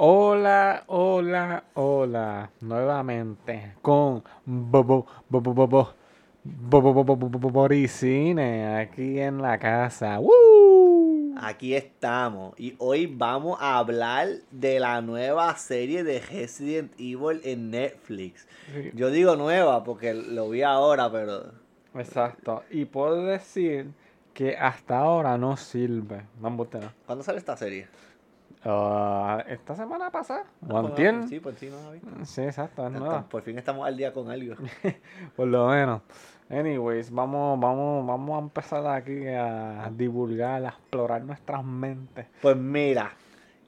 Hola, 0.00 0.84
hola, 0.86 1.64
hola. 1.74 2.52
Nuevamente 2.60 3.74
con 3.82 4.22
Bobo, 4.46 5.04
Bobo, 5.28 5.52
Bobo, 5.52 5.94
Bobo, 6.44 6.92
Bobo, 6.92 7.16
Bobo, 7.16 7.50
Boricine 7.50 8.76
aquí 8.76 9.18
en 9.18 9.42
la 9.42 9.58
casa. 9.58 10.20
¡Woo! 10.20 11.34
Aquí 11.40 11.74
estamos 11.74 12.54
y 12.60 12.76
hoy 12.78 13.06
vamos 13.06 13.58
a 13.60 13.76
hablar 13.76 14.28
de 14.52 14.78
la 14.78 15.00
nueva 15.00 15.56
serie 15.56 16.04
de 16.04 16.20
Resident 16.20 16.92
Evil 16.96 17.40
en 17.42 17.72
Netflix. 17.72 18.46
Sí. 18.72 18.92
Yo 18.94 19.10
digo 19.10 19.34
nueva 19.34 19.82
porque 19.82 20.14
lo 20.14 20.48
vi 20.48 20.62
ahora, 20.62 21.10
pero 21.10 21.50
Exacto. 21.96 22.62
Y 22.70 22.84
puedo 22.84 23.24
decir 23.24 23.90
que 24.32 24.56
hasta 24.56 24.98
ahora 24.98 25.36
no 25.36 25.56
sirve. 25.56 26.22
No. 26.40 26.56
¿cuándo 27.04 27.24
sale 27.24 27.38
esta 27.38 27.56
serie? 27.56 27.88
Ah, 28.64 29.44
esta 29.48 29.74
semana 29.76 30.10
pasada. 30.10 30.44
¿O 30.68 30.76
Ah, 30.78 30.92
pues? 30.94 31.28
Sí, 31.28 31.40
pues 31.40 31.58
sí, 31.58 31.68
no 31.70 31.80
la 31.82 31.90
vi. 31.92 32.00
Sí, 32.24 32.42
exacto, 32.42 32.86
es 32.86 32.92
nueva. 32.92 33.28
Por 33.28 33.42
fin 33.42 33.56
estamos 33.58 33.86
al 33.86 33.96
día 33.96 34.12
con 34.12 34.30
algo. 34.30 34.54
Por 35.36 35.48
lo 35.48 35.68
menos. 35.68 36.02
Anyways, 36.50 37.10
vamos, 37.10 37.60
vamos, 37.60 38.06
vamos 38.06 38.36
a 38.36 38.42
empezar 38.42 38.86
aquí 38.86 39.26
a 39.28 39.90
divulgar, 39.94 40.64
a 40.64 40.68
explorar 40.70 41.22
nuestras 41.22 41.62
mentes. 41.64 42.26
Pues 42.40 42.56
mira, 42.56 43.12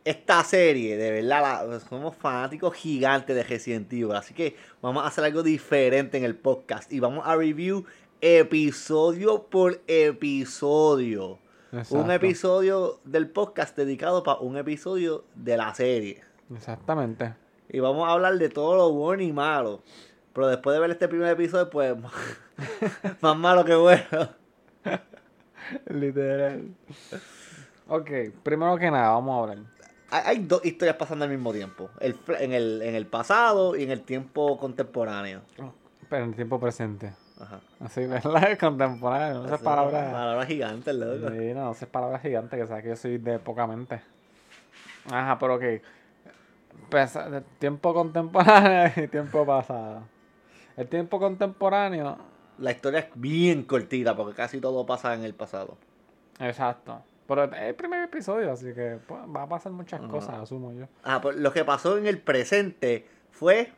esta 0.05 0.43
serie, 0.45 0.97
de 0.97 1.11
verdad, 1.13 1.69
la- 1.69 1.81
somos 1.81 2.17
fanáticos 2.17 2.75
gigantes 2.75 3.37
de 3.37 3.43
Resident 3.43 3.93
Evil, 3.93 4.13
así 4.13 4.33
que 4.35 4.57
vamos 4.81 5.05
a 5.05 5.09
hacer 5.09 5.25
algo 5.25 5.43
diferente 5.43 6.17
en 6.19 6.25
el 6.25 6.35
podcast 6.37 6.91
y 6.93 7.01
vamos 7.01 7.27
a 7.27 7.37
review 7.37 7.85
episodio 8.23 9.45
por 9.45 9.81
episodio. 9.87 11.39
Un 11.91 12.11
episodio 12.11 12.99
del 13.05 13.29
podcast 13.31 13.77
dedicado 13.77 14.25
para 14.25 14.41
un 14.41 14.57
episodio 14.57 15.25
de 15.37 15.57
la 15.57 15.73
serie. 15.73 16.21
Exactamente. 16.53 17.35
Y 17.69 17.79
vamos 17.79 18.09
a 18.09 18.13
hablar 18.13 18.39
de 18.39 18.49
todo 18.49 18.75
lo 18.75 18.93
bueno 18.93 19.23
y 19.23 19.33
malo. 19.33 19.81
Pero 20.33 20.49
después 20.49 20.75
de 20.75 20.81
ver 20.81 20.91
este 20.91 21.07
primer 21.07 21.29
episodio, 21.29 21.71
pues 21.71 21.95
más 23.21 23.37
malo 23.37 23.65
que 23.65 23.77
bueno. 23.77 24.31
Literal. 25.87 26.75
Ok, 27.87 28.11
primero 28.43 28.77
que 28.77 28.91
nada, 28.91 29.11
vamos 29.11 29.37
a 29.37 29.43
hablar. 29.43 29.67
Hay, 30.11 30.23
hay 30.25 30.39
dos 30.45 30.65
historias 30.65 30.97
pasando 30.97 31.25
al 31.25 31.31
mismo 31.31 31.53
tiempo. 31.53 31.89
El, 32.01 32.17
en, 32.41 32.53
el, 32.53 32.83
en 32.83 32.97
el 32.97 33.07
pasado 33.07 33.77
y 33.77 33.85
en 33.85 33.93
el 33.93 34.03
tiempo 34.03 34.59
contemporáneo. 34.59 35.43
Pero 36.09 36.25
en 36.25 36.31
el 36.31 36.35
tiempo 36.35 36.59
presente. 36.59 37.13
Ajá. 37.41 37.61
Así, 37.81 38.07
¿verdad? 38.07 38.59
Contemporáneo. 38.61 39.43
No 39.43 39.57
sé 39.57 39.65
palabras. 39.65 40.13
Palabras 40.13 40.47
gigantes, 40.47 40.95
loco. 40.95 41.31
Sí, 41.31 41.55
no, 41.55 41.65
no 41.65 41.75
sé 41.75 41.87
palabras 41.87 42.23
gigantes, 42.23 42.61
que 42.61 42.67
sabes 42.67 42.83
que 42.83 42.89
yo 42.91 42.97
soy 42.97 43.19
de 43.19 43.39
poca 43.39 43.67
mente. 43.67 44.01
Ajá, 45.11 45.39
pero 45.39 45.59
de 45.59 47.41
tiempo 47.59 47.95
contemporáneo 47.95 48.93
y 49.05 49.09
tiempo 49.09 49.47
pasado. 49.47 50.03
El 50.77 50.89
tiempo 50.89 51.19
contemporáneo 51.19 52.17
La 52.59 52.71
historia 52.73 53.01
es 53.01 53.09
bien 53.15 53.65
cortita 53.65 54.17
porque 54.17 54.35
casi 54.35 54.61
todo 54.61 54.85
pasa 54.87 55.15
en 55.15 55.25
el 55.25 55.35
pasado. 55.35 55.77
Exacto. 56.39 57.03
Pero 57.27 57.45
es 57.45 57.53
el 57.63 57.75
primer 57.75 58.03
episodio, 58.03 58.51
así 58.53 58.73
que 58.75 58.99
pues, 59.07 59.21
va 59.35 59.43
a 59.43 59.49
pasar 59.49 59.73
muchas 59.73 60.01
Ajá. 60.01 60.11
cosas, 60.11 60.35
asumo 60.37 60.73
yo. 60.73 60.87
Ah, 61.05 61.21
pues 61.21 61.37
lo 61.37 61.53
que 61.53 61.65
pasó 61.65 61.97
en 61.97 62.07
el 62.07 62.19
presente 62.19 63.07
fue 63.31 63.73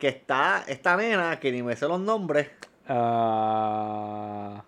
que 0.00 0.08
está 0.08 0.64
esta 0.66 0.96
nena, 0.96 1.38
que 1.38 1.52
ni 1.52 1.62
me 1.62 1.76
sé 1.76 1.86
los 1.86 2.00
nombres. 2.00 2.48
Ah, 2.88 4.64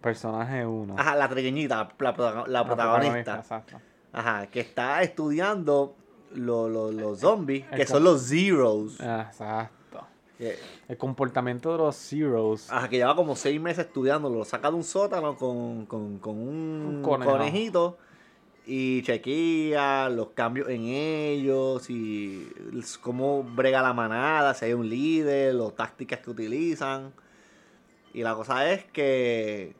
personaje 0.00 0.66
1. 0.66 0.96
Ajá, 0.98 1.14
la 1.14 1.28
trigueñita, 1.28 1.88
la, 1.98 2.16
protago- 2.16 2.46
la 2.46 2.64
protagonista. 2.64 3.36
Exacto. 3.36 3.76
Ajá, 4.12 4.46
que 4.48 4.60
está 4.60 5.02
estudiando 5.02 5.94
lo- 6.34 6.68
lo- 6.68 6.90
los 6.90 7.20
zombies, 7.20 7.64
El 7.70 7.76
que 7.78 7.86
son 7.86 8.02
los 8.04 8.22
zeros. 8.28 8.98
Exacto. 9.00 10.00
Que, 10.38 10.58
El 10.88 10.96
comportamiento 10.96 11.70
de 11.72 11.78
los 11.78 11.94
Zeros. 11.96 12.72
ajá, 12.72 12.88
que 12.88 12.96
lleva 12.96 13.14
como 13.14 13.36
seis 13.36 13.60
meses 13.60 13.86
estudiándolo. 13.86 14.38
Lo 14.38 14.44
saca 14.46 14.70
de 14.70 14.76
un 14.76 14.84
sótano 14.84 15.36
con, 15.36 15.84
con- 15.86 16.18
con 16.18 16.36
un, 16.36 16.94
Un 16.96 17.02
conejo. 17.02 17.32
conejito 17.32 17.98
y 18.66 19.02
chequea 19.02 20.08
los 20.10 20.30
cambios 20.30 20.68
en 20.68 20.84
ellos 20.84 21.88
y 21.90 22.48
cómo 23.00 23.42
brega 23.42 23.82
la 23.82 23.92
manada, 23.92 24.54
si 24.54 24.66
hay 24.66 24.72
un 24.74 24.88
líder, 24.88 25.54
las 25.54 25.74
tácticas 25.74 26.20
que 26.20 26.30
utilizan. 26.30 27.12
Y 28.12 28.22
la 28.22 28.34
cosa 28.34 28.70
es 28.70 28.84
que 28.86 29.74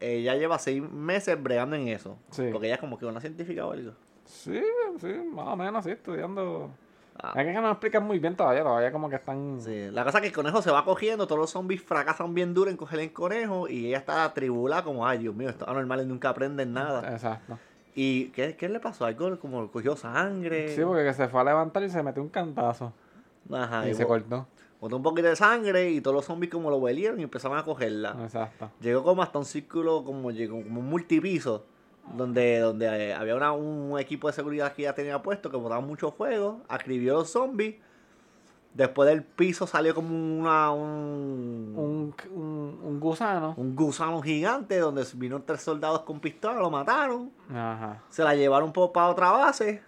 ella 0.00 0.34
lleva 0.34 0.58
seis 0.58 0.82
meses 0.82 1.40
bregando 1.42 1.76
en 1.76 1.88
eso. 1.88 2.18
Sí. 2.30 2.48
Porque 2.50 2.66
ella 2.66 2.74
es 2.76 2.80
como 2.80 2.98
que 2.98 3.06
una 3.06 3.20
científica 3.20 3.66
o 3.66 3.72
algo. 3.72 3.92
Sí, 4.24 4.60
sí, 5.00 5.12
más 5.32 5.48
o 5.48 5.56
menos, 5.56 5.84
sí, 5.84 5.90
estudiando. 5.90 6.70
Ah. 7.18 7.32
Es 7.36 7.46
que 7.46 7.52
no 7.52 7.62
me 7.62 7.70
explican 7.70 8.04
muy 8.04 8.18
bien 8.18 8.36
todavía, 8.36 8.62
todavía 8.62 8.90
como 8.90 9.08
que 9.08 9.16
están... 9.16 9.60
Sí, 9.60 9.90
La 9.90 10.04
cosa 10.04 10.18
es 10.18 10.22
que 10.22 10.28
el 10.28 10.32
conejo 10.34 10.62
se 10.62 10.70
va 10.70 10.84
cogiendo, 10.84 11.26
todos 11.26 11.38
los 11.38 11.50
zombies 11.50 11.82
fracasan 11.82 12.34
bien 12.34 12.54
duro 12.54 12.70
en 12.70 12.76
coger 12.76 13.00
el 13.00 13.12
conejo 13.12 13.68
y 13.68 13.88
ella 13.88 13.98
está 13.98 14.24
atribulada 14.24 14.82
como, 14.82 15.06
ay 15.06 15.18
Dios 15.18 15.34
mío, 15.34 15.50
estos 15.50 15.68
anormales 15.68 16.06
nunca 16.06 16.30
aprenden 16.30 16.72
nada. 16.72 17.12
Exacto. 17.12 17.58
¿Y 17.94 18.26
qué, 18.30 18.56
qué 18.56 18.68
le 18.68 18.80
pasó? 18.80 19.04
Algo 19.04 19.38
como 19.38 19.70
cogió 19.70 19.96
sangre. 19.96 20.74
Sí, 20.74 20.82
porque 20.82 21.04
que 21.04 21.12
se 21.12 21.28
fue 21.28 21.40
a 21.42 21.44
levantar 21.44 21.82
y 21.82 21.90
se 21.90 22.02
metió 22.02 22.22
un 22.22 22.30
cantazo. 22.30 22.92
Ajá, 23.52 23.86
y 23.86 23.90
y 23.90 23.94
se 23.94 24.06
cortó. 24.06 24.46
botó 24.80 24.96
un 24.96 25.02
poquito 25.02 25.28
de 25.28 25.36
sangre 25.36 25.90
y 25.90 26.00
todos 26.00 26.14
los 26.14 26.24
zombies 26.24 26.50
como 26.50 26.70
lo 26.70 26.78
huelieron 26.78 27.20
y 27.20 27.24
empezaron 27.24 27.58
a 27.58 27.64
cogerla. 27.64 28.16
Exacto. 28.22 28.70
Llegó 28.80 29.02
como 29.02 29.22
hasta 29.22 29.38
un 29.38 29.44
círculo, 29.44 30.04
como 30.04 30.30
llegó 30.30 30.62
como 30.62 30.80
un 30.80 30.88
multipiso, 30.88 31.66
donde, 32.16 32.58
donde 32.58 32.86
eh, 32.86 33.14
había 33.14 33.34
una- 33.36 33.52
un 33.52 33.98
equipo 33.98 34.26
de 34.26 34.32
seguridad 34.34 34.72
que 34.72 34.82
ya 34.82 34.94
tenía 34.94 35.22
puesto, 35.22 35.50
que 35.50 35.56
botaba 35.56 35.80
muchos 35.80 36.12
juegos, 36.14 36.56
acribió 36.68 37.14
a 37.14 37.18
los 37.20 37.30
zombies. 37.30 37.76
Después 38.74 39.06
del 39.08 39.22
piso 39.22 39.66
salió 39.66 39.94
como 39.94 40.08
una, 40.14 40.70
un, 40.70 41.74
Un, 41.76 42.14
un, 42.34 42.80
un 42.82 43.00
gusano. 43.00 43.52
un 43.58 43.76
gusano 43.76 44.22
gigante 44.22 44.78
donde 44.78 45.04
vino 45.14 45.42
tres 45.42 45.60
soldados 45.60 46.00
con 46.02 46.20
pistola, 46.20 46.58
lo 46.58 46.70
mataron, 46.70 47.30
Ajá. 47.50 48.02
se 48.08 48.24
la 48.24 48.34
llevaron 48.34 48.72
para 48.72 49.08
otra 49.10 49.30
base, 49.30 49.82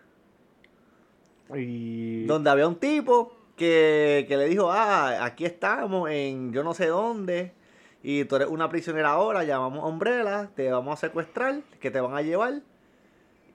Y... 1.54 2.24
donde 2.26 2.50
había 2.50 2.68
un 2.68 2.76
tipo 2.76 3.32
que, 3.56 4.24
que 4.28 4.36
le 4.36 4.46
dijo, 4.46 4.70
ah, 4.70 5.24
aquí 5.24 5.44
estamos 5.46 6.10
en 6.10 6.52
yo 6.52 6.62
no 6.62 6.74
sé 6.74 6.88
dónde, 6.88 7.52
y 8.06 8.26
tú 8.26 8.36
eres 8.36 8.48
una 8.48 8.68
prisionera 8.68 9.12
ahora, 9.12 9.44
llamamos 9.44 9.82
a 9.82 9.86
Umbrella, 9.86 10.50
te 10.54 10.70
vamos 10.70 10.92
a 10.92 10.96
secuestrar, 10.98 11.62
que 11.80 11.90
te 11.90 12.02
van 12.02 12.14
a 12.14 12.20
llevar. 12.20 12.60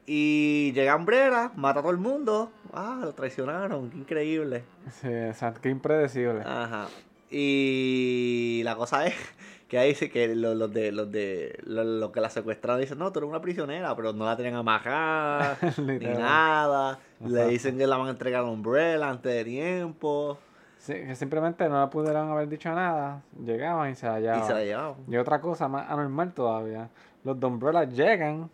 Y 0.07 0.71
llega 0.73 0.95
Umbrella, 0.95 1.51
mata 1.55 1.81
a 1.81 1.83
todo 1.83 1.91
el 1.91 1.99
mundo. 1.99 2.51
Ah, 2.73 2.97
lo 2.99 3.13
traicionaron, 3.13 3.91
qué 3.91 3.97
increíble. 3.97 4.63
Sí, 4.89 5.07
exacto. 5.07 5.61
Qué 5.61 5.69
impredecible. 5.69 6.41
Ajá. 6.43 6.87
Y 7.29 8.61
la 8.63 8.75
cosa 8.75 9.05
es 9.05 9.13
que 9.67 9.77
ahí 9.77 9.89
dice 9.89 10.09
que 10.09 10.33
los, 10.33 10.57
los 10.57 10.73
de 10.73 10.91
los 10.91 11.11
de 11.11 11.59
los, 11.67 11.85
los 11.85 12.09
que 12.09 12.19
la 12.19 12.31
secuestraron 12.31 12.81
dicen, 12.81 12.97
no, 12.97 13.11
tú 13.11 13.19
eres 13.19 13.29
una 13.29 13.41
prisionera, 13.41 13.95
pero 13.95 14.13
no 14.13 14.25
la 14.25 14.35
tenían 14.35 14.55
amarrada, 14.55 15.59
ni 15.77 15.99
nada. 15.99 16.97
Le 17.23 17.49
dicen 17.49 17.77
que 17.77 17.85
la 17.85 17.97
van 17.97 18.07
a 18.07 18.11
entregar 18.11 18.41
a 18.41 18.45
Umbrella 18.45 19.11
antes 19.11 19.31
de 19.31 19.45
tiempo. 19.45 20.39
Sí, 20.79 20.93
que 20.93 21.15
simplemente 21.15 21.67
no 21.69 21.81
le 21.81 21.87
pudieron 21.91 22.29
haber 22.31 22.47
dicho 22.47 22.73
nada. 22.73 23.21
Llegaban 23.45 23.91
y 23.91 23.95
se 23.95 24.07
la 24.07 24.37
Y 24.39 24.43
se 24.43 24.53
la 24.53 24.63
llevaban. 24.63 24.95
Y 25.07 25.17
otra 25.17 25.39
cosa 25.41 25.67
más 25.67 25.89
anormal 25.89 26.33
todavía. 26.33 26.89
Los 27.23 27.39
de 27.39 27.45
Umbrella 27.45 27.83
llegan 27.83 28.49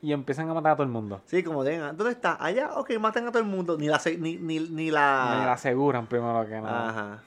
y 0.00 0.12
empiezan 0.12 0.48
a 0.48 0.54
matar 0.54 0.72
a 0.72 0.76
todo 0.76 0.84
el 0.84 0.92
mundo. 0.92 1.20
Sí, 1.26 1.42
como 1.42 1.64
digan, 1.64 1.96
¿dónde 1.96 2.12
está? 2.12 2.36
Allá, 2.42 2.70
ok, 2.76 2.96
maten 2.98 3.26
a 3.26 3.30
todo 3.32 3.42
el 3.42 3.48
mundo. 3.48 3.76
Ni 3.76 3.88
la 3.88 4.00
ni, 4.18 4.36
ni, 4.36 4.60
ni 4.60 4.90
la. 4.90 5.36
Ni 5.40 5.44
la 5.44 5.52
aseguran 5.52 6.06
primero 6.06 6.46
que 6.46 6.60
nada. 6.60 6.88
Ajá. 6.90 7.18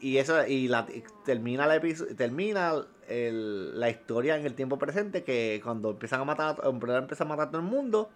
Y 0.00 0.18
eso, 0.18 0.44
y 0.46 0.68
la 0.68 0.84
y 0.92 1.02
termina 1.24 1.66
la 1.66 1.80
termina 2.16 2.72
el- 3.08 3.78
la 3.80 3.88
historia 3.88 4.36
en 4.36 4.44
el 4.44 4.54
tiempo 4.54 4.78
presente 4.78 5.24
que 5.24 5.60
cuando 5.64 5.90
empiezan 5.90 6.20
a 6.20 6.24
matar, 6.24 6.56
Umbrella 6.68 6.98
empieza 6.98 7.24
a 7.24 7.26
matar 7.26 7.48
a 7.48 7.50
todo 7.50 7.60
el 7.60 7.66
mundo, 7.66 8.10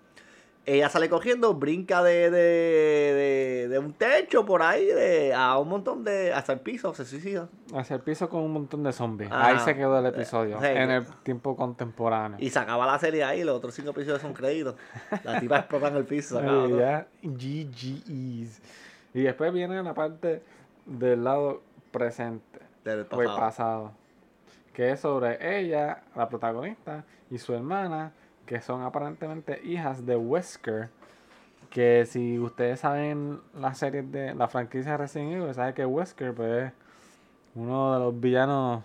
ella 0.66 0.88
sale 0.88 1.08
cogiendo, 1.08 1.54
brinca 1.54 2.02
de, 2.02 2.30
de, 2.30 2.38
de, 2.40 3.68
de 3.68 3.78
un 3.78 3.92
techo 3.92 4.44
por 4.44 4.62
ahí, 4.62 4.86
de, 4.86 5.32
a 5.34 5.58
un 5.58 5.68
montón 5.68 6.04
de, 6.04 6.32
hasta 6.32 6.52
el 6.52 6.60
piso, 6.60 6.94
se 6.94 7.04
suicida. 7.04 7.48
Hacia 7.74 7.96
el 7.96 8.02
piso 8.02 8.28
con 8.28 8.42
un 8.42 8.52
montón 8.52 8.82
de 8.82 8.92
zombies. 8.92 9.30
Ahí 9.32 9.58
se 9.60 9.74
quedó 9.74 9.98
el 9.98 10.06
episodio. 10.06 10.60
Sí. 10.60 10.66
En 10.66 10.90
el 10.90 11.06
tiempo 11.22 11.56
contemporáneo. 11.56 12.38
Y 12.40 12.50
se 12.50 12.58
acaba 12.58 12.86
la 12.86 12.98
serie 12.98 13.24
ahí, 13.24 13.42
los 13.42 13.56
otros 13.56 13.74
cinco 13.74 13.90
episodios 13.90 14.20
son 14.20 14.34
créditos. 14.34 14.76
La 15.24 15.40
tipa 15.40 15.58
explota 15.60 15.88
en 15.88 15.96
el 15.96 16.04
piso, 16.04 16.38
se 16.38 16.44
acaba 16.44 17.06
GGEs. 17.22 18.62
Y 19.14 19.22
después 19.22 19.52
viene 19.52 19.82
la 19.82 19.94
parte 19.94 20.42
del 20.84 21.24
lado 21.24 21.62
presente. 21.90 22.60
Del 22.84 23.06
pasado. 23.06 23.38
pasado. 23.38 23.92
Que 24.72 24.92
es 24.92 25.00
sobre 25.00 25.58
ella, 25.58 26.02
la 26.14 26.28
protagonista, 26.28 27.04
y 27.30 27.38
su 27.38 27.54
hermana, 27.54 28.12
que 28.50 28.60
son 28.60 28.82
aparentemente 28.82 29.60
hijas 29.62 30.04
de 30.04 30.16
Wesker. 30.16 30.88
Que 31.70 32.04
si 32.04 32.36
ustedes 32.36 32.80
saben 32.80 33.40
la 33.54 33.74
serie 33.74 34.02
de 34.02 34.34
la 34.34 34.48
franquicia 34.48 34.96
Resident 34.96 35.34
Evil, 35.34 35.54
saben 35.54 35.72
que 35.72 35.86
Wesker 35.86 36.34
pues, 36.34 36.64
es 36.64 36.72
uno 37.54 37.94
de 37.94 38.00
los 38.00 38.20
villanos 38.20 38.82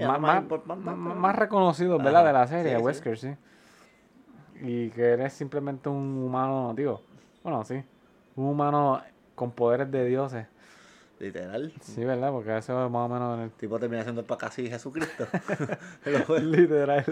más, 0.00 0.18
más 0.18 0.44
más, 0.78 0.96
más- 0.96 1.36
reconocidos 1.36 2.02
de 2.02 2.10
la 2.10 2.46
serie, 2.46 2.72
sí, 2.72 2.78
sí. 2.78 2.82
Wesker, 2.82 3.18
sí. 3.18 3.36
y 4.62 4.88
que 4.92 5.10
eres 5.10 5.34
simplemente 5.34 5.90
un 5.90 6.24
humano, 6.24 6.72
digo, 6.74 7.02
bueno, 7.42 7.62
sí, 7.64 7.84
un 8.34 8.46
humano 8.46 9.02
con 9.34 9.50
poderes 9.50 9.90
de 9.90 10.06
dioses. 10.06 10.46
Literal. 11.18 11.72
Sí, 11.80 12.04
¿verdad? 12.04 12.30
Porque 12.30 12.56
eso 12.56 12.84
es 12.84 12.90
más 12.90 13.10
o 13.10 13.12
menos 13.12 13.38
en 13.38 13.44
el 13.44 13.50
tipo 13.50 13.78
termina 13.78 14.02
siendo 14.02 14.20
el 14.20 14.26
para 14.26 14.38
casi 14.38 14.68
Jesucristo. 14.68 15.26
Literal, 16.42 17.04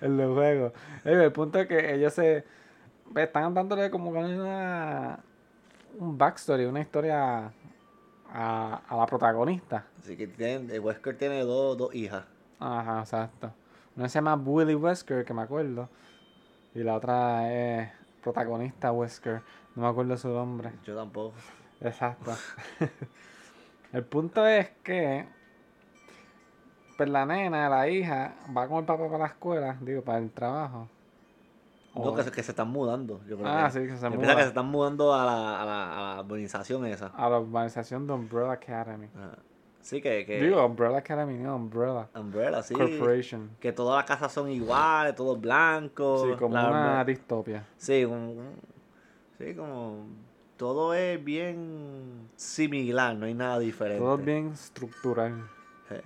en 0.00 0.16
los 0.16 0.34
juegos. 0.34 0.72
El 1.04 1.30
punto 1.32 1.60
es 1.60 1.68
que 1.68 1.94
ellos 1.94 2.12
se 2.12 2.44
pues, 3.12 3.26
están 3.26 3.54
dándole 3.54 3.90
como 3.90 4.10
una, 4.10 5.20
un 5.98 6.18
backstory, 6.18 6.64
una 6.64 6.80
historia 6.80 7.52
a, 8.32 8.82
a 8.88 8.96
la 8.96 9.06
protagonista. 9.06 9.86
Así 10.00 10.16
que 10.16 10.26
tienen, 10.26 10.70
el 10.70 10.80
Wesker 10.80 11.16
tiene 11.16 11.44
dos, 11.44 11.78
dos 11.78 11.94
hijas. 11.94 12.24
Ajá, 12.58 13.00
exacto. 13.00 13.52
Una 13.96 14.08
se 14.08 14.14
llama 14.14 14.34
Willie 14.34 14.74
Wesker, 14.74 15.24
que 15.24 15.34
me 15.34 15.42
acuerdo. 15.42 15.88
Y 16.74 16.82
la 16.82 16.96
otra 16.96 17.52
es 17.52 17.90
protagonista 18.22 18.90
Wesker. 18.90 19.42
No 19.76 19.82
me 19.82 19.88
acuerdo 19.88 20.16
su 20.16 20.28
nombre. 20.28 20.72
Yo 20.84 20.96
tampoco. 20.96 21.34
Exacto. 21.80 22.32
el 23.92 24.04
punto 24.04 24.46
es 24.46 24.70
que 24.82 25.26
pues 26.96 27.08
la 27.08 27.24
nena, 27.26 27.68
la 27.68 27.88
hija, 27.88 28.34
va 28.56 28.68
con 28.68 28.78
el 28.78 28.84
papá 28.84 29.06
para 29.06 29.18
la 29.18 29.26
escuela, 29.26 29.76
digo, 29.80 30.02
para 30.02 30.18
el 30.18 30.30
trabajo. 30.30 30.88
No, 31.94 32.14
que, 32.14 32.22
se- 32.22 32.30
que 32.30 32.42
se 32.42 32.52
están 32.52 32.68
mudando. 32.70 33.20
Yo 33.26 33.36
creo 33.36 33.48
Ah, 33.48 33.64
que, 33.66 33.72
sí, 33.72 33.78
que 33.86 33.96
se 33.96 34.02
yo 34.04 34.08
pienso 34.10 34.20
muda. 34.20 34.34
que 34.36 34.42
se 34.42 34.48
están 34.48 34.66
mudando 34.66 35.12
a 35.14 35.24
la, 35.26 35.62
a 35.62 35.64
la, 35.64 36.12
a 36.12 36.16
la 36.16 36.22
urbanización 36.22 36.86
esa. 36.86 37.06
A 37.08 37.28
la 37.28 37.38
organización 37.38 38.06
de 38.06 38.12
Umbrella 38.14 38.52
Academy. 38.52 39.08
Ah, 39.16 39.36
Sí, 39.80 40.00
que, 40.00 40.24
que 40.24 40.40
Digo, 40.40 40.64
Umbrella 40.64 40.98
Academy, 40.98 41.34
no 41.38 41.56
Umbrella 41.56 42.08
Umbrella, 42.14 42.62
sí. 42.62 42.72
Corporation. 42.72 43.50
Que 43.58 43.72
todas 43.72 43.96
las 43.96 44.04
casas 44.06 44.30
son 44.32 44.48
iguales, 44.48 45.16
todos 45.16 45.40
blancos. 45.40 46.22
Sí, 46.22 46.36
como 46.38 46.54
la- 46.54 46.70
una 46.70 47.04
distopia. 47.04 47.64
Sí, 47.78 48.04
un- 48.04 48.54
sí, 49.38 49.54
como 49.56 50.06
todo 50.62 50.94
es 50.94 51.22
bien 51.24 52.30
similar, 52.36 53.16
no 53.16 53.26
hay 53.26 53.34
nada 53.34 53.58
diferente. 53.58 53.98
Todo 53.98 54.16
bien 54.16 54.52
estructural. 54.52 55.50
Sí. 55.88 55.96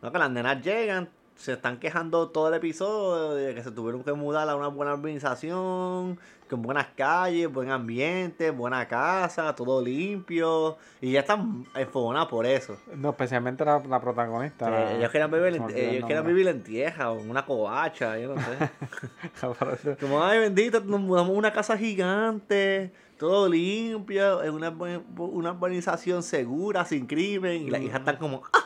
No, 0.00 0.12
que 0.12 0.18
las 0.18 0.30
nenas 0.30 0.64
llegan, 0.64 1.08
se 1.36 1.52
están 1.52 1.78
quejando 1.78 2.28
todo 2.30 2.48
el 2.48 2.54
episodio 2.54 3.34
de 3.34 3.54
que 3.54 3.62
se 3.62 3.70
tuvieron 3.70 4.02
que 4.02 4.12
mudar 4.14 4.48
a 4.48 4.56
una 4.56 4.68
buena 4.68 4.94
urbanización, 4.94 6.18
con 6.48 6.62
buenas 6.62 6.86
calles, 6.96 7.52
buen 7.52 7.70
ambiente, 7.70 8.50
buena 8.50 8.86
casa, 8.88 9.54
todo 9.54 9.82
limpio. 9.82 10.76
Y 11.00 11.12
ya 11.12 11.20
están 11.20 11.66
enfogonadas 11.74 12.28
por 12.28 12.46
eso. 12.46 12.78
No, 12.94 13.10
especialmente 13.10 13.64
la, 13.64 13.80
la 13.80 14.00
protagonista. 14.00 14.70
la- 14.70 14.92
ellos 14.96 15.10
querían 15.10 15.30
vivir, 15.30 15.56
en, 15.56 15.62
ellos 15.76 16.06
querían 16.06 16.26
vivir 16.26 16.48
en 16.48 16.62
tierra 16.62 17.10
o 17.12 17.20
en 17.20 17.28
una 17.28 17.44
covacha, 17.44 18.18
yo 18.18 18.34
no 18.34 18.40
sé. 18.40 19.96
Como, 20.00 20.22
ay, 20.24 20.38
bendito, 20.38 20.80
nos 20.80 21.00
mudamos 21.00 21.30
a 21.34 21.38
una 21.38 21.52
casa 21.52 21.76
gigante, 21.76 22.92
todo 23.18 23.48
limpio, 23.48 24.42
en 24.42 24.54
una, 24.54 24.70
una 24.70 25.52
urbanización 25.52 26.22
segura, 26.22 26.84
sin 26.84 27.06
crimen. 27.06 27.62
Y 27.62 27.70
las 27.70 27.80
hijas 27.82 28.00
están 28.00 28.16
como, 28.16 28.42
ah, 28.52 28.64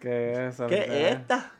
¿Qué 0.00 0.46
es 0.46 0.56
¿Qué 0.68 0.78
es 0.78 1.16
esta? 1.16 1.52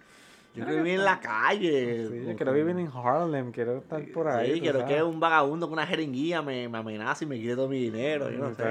Quiero 0.65 0.83
vivir 0.83 0.99
en 0.99 1.05
la 1.05 1.21
calle. 1.21 2.09
Sí, 2.09 2.27
yo 2.27 2.37
quiero 2.37 2.53
vivir 2.53 2.77
en 2.79 2.89
Harlem, 2.93 3.53
quiero 3.53 3.79
estar 3.79 4.05
por 4.13 4.29
ahí. 4.29 4.55
Sí, 4.55 4.61
quiero 4.61 4.81
sabes. 4.81 4.97
que 4.97 5.03
un 5.03 5.21
vagabundo 5.21 5.67
con 5.67 5.75
una 5.75 5.87
jeringuilla 5.87 6.43
me, 6.43 6.69
me 6.69 6.79
amenace 6.79 7.25
y 7.25 7.29
me 7.29 7.37
quite 7.39 7.55
todo 7.55 7.69
mi 7.69 7.79
dinero. 7.79 8.31
Yo 8.31 8.39
no 8.39 8.55
sé. 8.55 8.63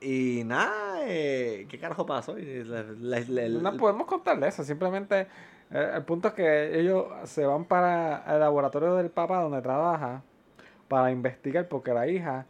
Y 0.00 0.42
nada, 0.44 1.00
eh, 1.02 1.66
¿qué 1.68 1.78
carajo 1.78 2.06
pasó? 2.06 2.38
Y 2.38 2.64
la- 2.64 2.82
la- 2.82 3.20
la- 3.20 3.42
el- 3.42 3.62
No 3.62 3.76
podemos 3.76 4.06
contarle 4.06 4.48
eso, 4.48 4.64
simplemente 4.64 5.26
eh, 5.70 5.92
el 5.94 6.02
punto 6.04 6.28
es 6.28 6.34
que 6.34 6.80
ellos 6.80 7.06
se 7.24 7.44
van 7.44 7.64
para 7.66 8.24
el 8.32 8.40
laboratorio 8.40 8.94
del 8.96 9.10
papá 9.10 9.42
donde 9.42 9.60
trabaja 9.60 10.22
para 10.88 11.10
investigar 11.10 11.68
porque 11.68 11.92
la 11.92 12.08
hija 12.08 12.46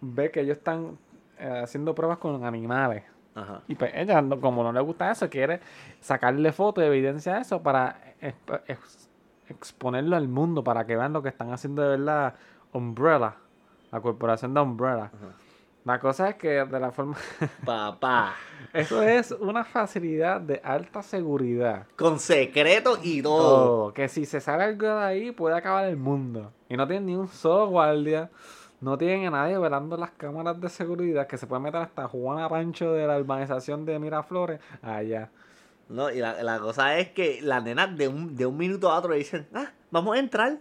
ve 0.00 0.30
que 0.30 0.40
ellos 0.40 0.56
están 0.56 0.98
eh, 1.38 1.60
haciendo 1.62 1.94
pruebas 1.94 2.18
con 2.18 2.44
animales. 2.44 3.02
Ajá. 3.34 3.60
Y 3.68 3.74
pues 3.74 3.92
ella, 3.94 4.22
no- 4.22 4.40
como 4.40 4.62
no 4.62 4.72
le 4.72 4.80
gusta 4.80 5.10
eso, 5.10 5.28
quiere 5.28 5.60
sacarle 6.00 6.52
foto 6.52 6.80
y 6.82 6.86
evidencia 6.86 7.34
de 7.34 7.40
eso 7.40 7.62
para 7.62 7.96
exp- 8.20 8.60
ex- 8.66 9.08
exponerlo 9.48 10.16
al 10.16 10.28
mundo, 10.28 10.62
para 10.64 10.86
que 10.86 10.96
vean 10.96 11.12
lo 11.12 11.22
que 11.22 11.28
están 11.30 11.52
haciendo 11.52 11.82
de 11.82 11.96
verdad 11.96 12.34
Umbrella, 12.72 13.34
la 13.92 14.00
corporación 14.00 14.54
de 14.54 14.60
Umbrella. 14.60 15.10
La 15.84 15.98
cosa 16.00 16.30
es 16.30 16.36
que 16.36 16.48
de 16.64 16.80
la 16.80 16.90
forma... 16.92 17.14
Papá. 17.64 18.34
eso 18.72 19.02
es 19.02 19.32
una 19.32 19.64
facilidad 19.64 20.40
de 20.40 20.58
alta 20.64 21.02
seguridad. 21.02 21.86
Con 21.96 22.18
secreto 22.18 22.98
y 23.02 23.20
todo. 23.20 23.42
Todo, 23.66 23.92
que 23.92 24.08
si 24.08 24.24
se 24.24 24.40
sale 24.40 24.64
algo 24.64 24.86
de 24.86 25.04
ahí 25.04 25.30
puede 25.32 25.54
acabar 25.56 25.84
el 25.84 25.98
mundo. 25.98 26.52
Y 26.70 26.76
no 26.78 26.86
tienen 26.86 27.04
ni 27.06 27.14
un 27.14 27.28
solo 27.28 27.66
guardia. 27.68 28.30
No 28.84 28.98
tienen 28.98 29.26
a 29.28 29.30
nadie 29.30 29.56
velando 29.56 29.96
las 29.96 30.10
cámaras 30.10 30.60
de 30.60 30.68
seguridad 30.68 31.26
que 31.26 31.38
se 31.38 31.46
puede 31.46 31.62
meter 31.62 31.80
hasta 31.80 32.06
Juana 32.06 32.50
Pancho 32.50 32.92
de 32.92 33.06
la 33.06 33.16
urbanización 33.16 33.86
de 33.86 33.98
Miraflores 33.98 34.60
allá. 34.82 35.30
No, 35.88 36.10
y 36.10 36.18
la, 36.18 36.42
la 36.42 36.58
cosa 36.58 36.98
es 36.98 37.08
que 37.08 37.40
las 37.40 37.64
nenas 37.64 37.96
de 37.96 38.08
un, 38.08 38.36
de 38.36 38.44
un 38.44 38.58
minuto 38.58 38.90
a 38.90 38.98
otro 38.98 39.14
dicen, 39.14 39.48
ah, 39.54 39.68
vamos 39.90 40.14
a 40.16 40.18
entrar. 40.18 40.58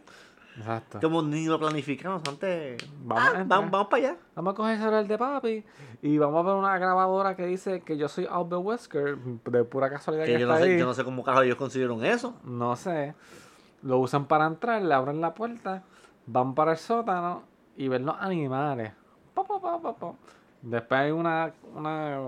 Exacto. 0.57 1.01
Como 1.01 1.21
ni 1.21 1.47
lo 1.47 1.59
planificamos 1.59 2.21
antes. 2.25 2.77
Vamos 3.03 3.33
Ah, 3.35 3.43
vamos, 3.45 3.71
vamos 3.71 3.87
para 3.89 4.07
allá. 4.07 4.17
Vamos 4.35 4.53
a 4.53 4.55
coger 4.55 4.73
el 4.75 4.79
celular 4.79 5.05
de 5.05 5.17
papi 5.17 5.65
y 6.01 6.17
vamos 6.17 6.39
a 6.39 6.47
ver 6.47 6.55
una 6.55 6.77
grabadora 6.77 7.35
que 7.35 7.45
dice 7.45 7.81
que 7.81 7.97
yo 7.97 8.07
soy 8.07 8.25
Albert 8.31 8.61
Wesker, 8.63 9.17
de 9.17 9.63
pura 9.65 9.89
casualidad 9.89 10.23
que, 10.25 10.31
Que 10.33 10.39
yo 10.39 10.45
está 10.47 10.59
no, 10.59 10.65
sé, 10.65 10.71
ahí. 10.71 10.79
yo 10.79 10.85
no 10.85 10.93
sé 10.93 11.03
cómo 11.03 11.23
carajo 11.25 11.43
ellos 11.43 11.57
consiguieron 11.57 12.05
eso. 12.05 12.35
No 12.45 12.77
sé. 12.77 13.15
Lo 13.81 13.97
usan 13.97 14.27
para 14.27 14.45
entrar, 14.45 14.81
le 14.81 14.93
abren 14.93 15.19
la 15.19 15.33
puerta, 15.33 15.83
van 16.25 16.55
para 16.55 16.71
el 16.71 16.77
sótano 16.77 17.51
y 17.77 17.87
ven 17.87 18.05
los 18.05 18.15
animales. 18.19 18.91
Pa, 19.33 19.43
pa, 19.43 19.59
pa, 19.59 19.79
pa, 19.81 19.95
pa. 19.95 20.13
Después 20.61 20.99
hay 21.01 21.11
una, 21.11 21.51
una, 21.75 22.19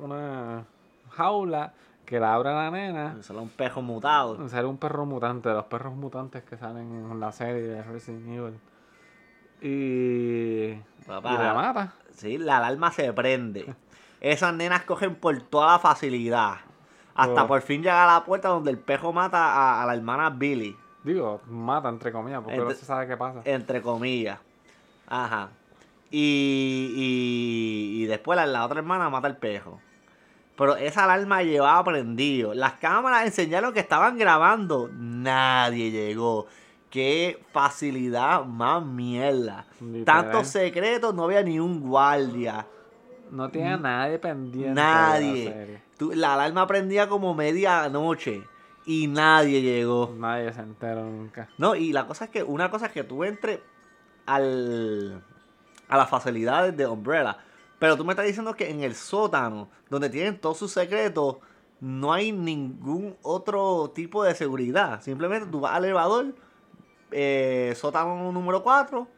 una 0.00 0.64
jaula 1.10 1.72
que 2.04 2.20
la 2.20 2.34
abre 2.34 2.50
la 2.52 2.70
nena. 2.70 3.22
Solo 3.22 3.42
un 3.42 3.48
pejo 3.48 3.82
mutado. 3.82 4.48
Sale 4.48 4.66
un 4.66 4.76
perro 4.78 5.06
mutante, 5.06 5.48
de 5.48 5.54
los 5.54 5.64
perros 5.66 5.94
mutantes 5.94 6.42
que 6.44 6.56
salen 6.56 7.10
en 7.10 7.20
la 7.20 7.32
serie 7.32 7.62
de 7.62 7.82
Resident 7.82 8.28
Evil. 8.28 8.58
Y, 9.62 10.74
Papá. 11.06 11.32
y 11.34 11.38
la 11.38 11.54
mata. 11.54 11.92
Sí, 12.14 12.38
la 12.38 12.58
alarma 12.58 12.90
se 12.92 13.12
prende. 13.12 13.74
Esas 14.20 14.54
nenas 14.54 14.82
cogen 14.84 15.14
por 15.16 15.40
toda 15.42 15.72
la 15.72 15.78
facilidad. 15.78 16.54
Hasta 17.14 17.44
Oh. 17.44 17.46
por 17.46 17.60
fin 17.62 17.82
llegar 17.82 18.08
a 18.08 18.12
la 18.14 18.24
puerta 18.24 18.48
donde 18.48 18.70
el 18.70 18.78
pejo 18.78 19.12
mata 19.12 19.38
a, 19.52 19.82
a 19.82 19.86
la 19.86 19.94
hermana 19.94 20.30
Billy. 20.30 20.76
Digo, 21.02 21.40
mata 21.48 21.88
entre 21.88 22.12
comillas, 22.12 22.42
porque 22.42 22.56
no 22.58 22.64
Ente- 22.70 22.74
se 22.74 22.84
sabe 22.86 23.06
qué 23.06 23.16
pasa. 23.16 23.40
Entre 23.44 23.82
comillas. 23.82 24.38
Ajá. 25.10 25.50
Y, 26.10 26.92
y, 26.96 28.02
y 28.02 28.06
después 28.06 28.36
la, 28.36 28.46
la 28.46 28.64
otra 28.64 28.78
hermana 28.80 29.10
mata 29.10 29.26
al 29.26 29.36
pejo. 29.36 29.80
Pero 30.56 30.76
esa 30.76 31.04
alarma 31.04 31.42
llevaba 31.42 31.84
prendido. 31.84 32.52
Las 32.54 32.74
cámaras 32.74 33.24
enseñaron 33.26 33.72
que 33.72 33.80
estaban 33.80 34.18
grabando. 34.18 34.90
Nadie 34.92 35.90
llegó. 35.90 36.46
Qué 36.90 37.42
facilidad 37.52 38.44
más 38.44 38.84
mierda. 38.84 39.66
Tantos 40.04 40.48
secretos, 40.48 41.14
no 41.14 41.24
había 41.24 41.42
ni 41.42 41.60
un 41.60 41.80
guardia. 41.80 42.66
No 43.30 43.48
tiene 43.48 43.74
a 43.74 43.76
nadie 43.76 44.18
pendiente. 44.18 44.74
Nadie. 44.74 45.80
Tú- 45.96 46.12
la 46.14 46.34
alarma 46.34 46.66
prendía 46.66 47.08
como 47.08 47.32
medianoche. 47.34 48.42
Y 48.86 49.06
nadie 49.06 49.62
llegó. 49.62 50.12
Nadie 50.18 50.52
se 50.52 50.60
enteró 50.60 51.04
nunca. 51.04 51.48
No, 51.58 51.76
y 51.76 51.92
la 51.92 52.06
cosa 52.06 52.24
es 52.24 52.30
que 52.30 52.42
una 52.42 52.70
cosa 52.70 52.86
es 52.86 52.92
que 52.92 53.04
tú 53.04 53.22
entres 53.24 53.60
al, 54.34 55.22
a 55.88 55.96
las 55.96 56.08
facilidades 56.08 56.76
de 56.76 56.86
Umbrella. 56.86 57.36
Pero 57.78 57.96
tú 57.96 58.04
me 58.04 58.12
estás 58.12 58.26
diciendo 58.26 58.54
que 58.54 58.70
en 58.70 58.82
el 58.82 58.94
sótano, 58.94 59.70
donde 59.88 60.10
tienen 60.10 60.38
todos 60.38 60.58
sus 60.58 60.70
secretos, 60.70 61.38
no 61.80 62.12
hay 62.12 62.30
ningún 62.30 63.16
otro 63.22 63.90
tipo 63.94 64.22
de 64.22 64.34
seguridad. 64.34 65.02
Simplemente 65.02 65.48
tú 65.50 65.60
vas 65.60 65.74
al 65.74 65.84
elevador, 65.84 66.34
eh, 67.10 67.72
sótano 67.76 68.30
número 68.32 68.62
4, 68.62 69.08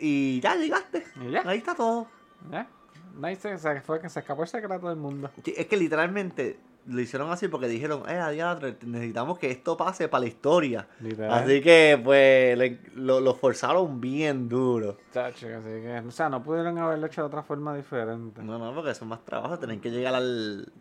y 0.00 0.40
ya 0.40 0.56
llegaste. 0.56 1.04
Y 1.20 1.30
ya. 1.30 1.42
Ahí 1.46 1.58
está 1.58 1.74
todo. 1.74 2.06
¿Ya? 2.50 2.66
Nadie 3.14 3.36
se, 3.36 3.58
se 3.58 3.80
fue 3.82 4.00
que 4.00 4.08
se 4.08 4.20
escapó 4.20 4.42
el 4.42 4.48
secreto 4.48 4.88
del 4.88 4.96
mundo. 4.96 5.30
Sí, 5.44 5.54
Es 5.56 5.66
que 5.66 5.76
literalmente 5.76 6.58
lo 6.86 7.00
hicieron 7.00 7.30
así 7.30 7.48
porque 7.48 7.68
dijeron, 7.68 8.02
eh, 8.08 8.14
adiadre, 8.14 8.76
necesitamos 8.84 9.38
que 9.38 9.50
esto 9.50 9.76
pase 9.76 10.08
para 10.08 10.22
la 10.22 10.26
historia. 10.28 10.88
Literal. 11.00 11.44
Así 11.44 11.60
que, 11.60 12.00
pues, 12.02 12.58
le- 12.58 12.80
lo, 12.94 13.20
lo 13.20 13.34
forzaron 13.34 14.00
bien 14.00 14.48
duro. 14.48 14.98
Chacho, 15.12 15.46
así 15.46 15.68
que, 15.68 16.02
o 16.06 16.10
sea, 16.10 16.28
no 16.28 16.42
pudieron 16.42 16.76
haberlo 16.78 17.06
hecho 17.06 17.20
de 17.22 17.26
otra 17.28 17.42
forma 17.42 17.74
diferente. 17.76 18.42
No, 18.42 18.58
no, 18.58 18.74
porque 18.74 18.90
eso 18.90 19.04
es 19.04 19.08
más 19.08 19.24
trabajo, 19.24 19.58
tienen 19.58 19.80
que 19.80 19.90
llegar 19.90 20.14
al... 20.14 20.72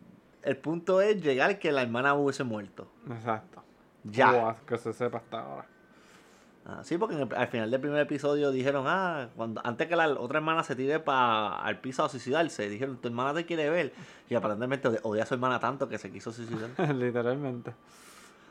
El 0.43 0.57
punto 0.57 1.01
es 1.01 1.21
llegar 1.21 1.59
que 1.59 1.71
la 1.71 1.83
hermana 1.83 2.15
hubiese 2.15 2.43
muerto. 2.43 2.87
Exacto. 3.11 3.61
Ya. 4.03 4.55
Que 4.65 4.77
se 4.79 4.91
sepa 4.93 5.19
hasta 5.19 5.39
ahora. 5.39 5.67
Ah, 6.65 6.81
sí, 6.83 6.97
porque 6.97 7.15
en 7.15 7.21
el- 7.21 7.35
al 7.35 7.47
final 7.47 7.71
del 7.71 7.81
primer 7.81 7.99
episodio 8.01 8.51
dijeron, 8.51 8.85
ah, 8.87 9.29
cuando 9.35 9.61
antes 9.65 9.87
que 9.87 9.95
la 9.95 10.07
otra 10.09 10.37
hermana 10.37 10.63
se 10.63 10.75
tire 10.75 10.99
para 10.99 11.55
al 11.59 11.79
piso 11.81 12.03
a 12.05 12.09
suicidarse, 12.09 12.69
dijeron, 12.69 12.97
tu 12.97 13.07
hermana 13.07 13.33
te 13.33 13.45
quiere 13.45 13.69
ver. 13.69 13.93
Y 14.29 14.35
aparentemente 14.35 14.87
odia 15.03 15.23
a 15.23 15.25
su 15.25 15.33
hermana 15.33 15.59
tanto 15.59 15.89
que 15.89 15.97
se 15.97 16.11
quiso 16.11 16.31
suicidar. 16.31 16.69
Literalmente. 16.95 17.73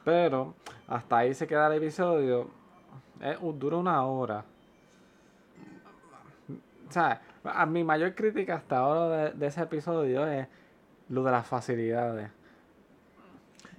Pero 0.05 0.55
hasta 0.89 1.19
ahí 1.19 1.35
se 1.35 1.47
queda 1.47 1.69
el 1.69 1.75
episodio. 1.83 2.51
Es- 3.21 3.39
dura 3.59 3.77
una 3.77 4.05
hora. 4.05 4.45
O 6.89 6.93
sea, 6.93 7.23
a 7.45 7.67
mi 7.67 7.85
mayor 7.85 8.15
crítica 8.17 8.57
hasta 8.57 8.79
ahora 8.79 9.09
de, 9.17 9.31
de 9.33 9.47
ese 9.47 9.63
episodio 9.63 10.27
es 10.27 10.49
lo 11.09 11.23
de 11.23 11.31
las 11.31 11.47
facilidades. 11.47 12.31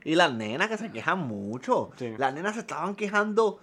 Y 0.06 0.16
las 0.16 0.34
nenas 0.34 0.70
que 0.70 0.78
se 0.78 0.90
quejan 0.92 1.20
mucho. 1.20 1.92
Sí. 1.98 2.14
Las 2.18 2.34
nenas 2.34 2.54
se 2.56 2.62
estaban 2.62 2.96
quejando 2.96 3.60